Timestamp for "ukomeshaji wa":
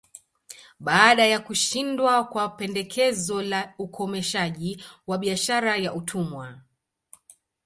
3.77-5.17